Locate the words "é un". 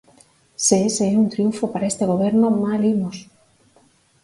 1.11-1.27